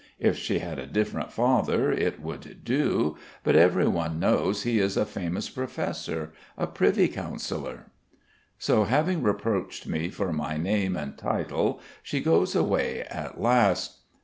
If 0.17 0.35
she 0.35 0.57
had 0.57 0.79
a 0.79 0.87
different 0.87 1.31
father, 1.31 1.91
it 1.91 2.19
would 2.19 2.61
do, 2.63 3.17
but 3.43 3.55
everyone 3.55 4.19
knows 4.19 4.63
he 4.63 4.79
is 4.79 4.97
a 4.97 5.05
famous 5.05 5.47
professor, 5.47 6.33
a 6.57 6.65
privy 6.65 7.07
councillor." 7.07 7.85
So, 8.57 8.85
having 8.85 9.21
reproached 9.21 9.85
me 9.85 10.09
for 10.09 10.33
my 10.33 10.57
name 10.57 10.97
and 10.97 11.15
title, 11.15 11.81
she 12.01 12.19
goes 12.19 12.55
away 12.55 13.01
at 13.11 13.39
last. 13.39 13.99